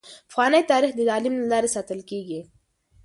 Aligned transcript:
پخوانی 0.29 0.61
تاریخ 0.71 0.91
د 0.95 1.01
تعلیم 1.09 1.33
له 1.39 1.45
لارې 1.51 1.69
ساتل 1.75 1.99
کیږي. 2.09 2.39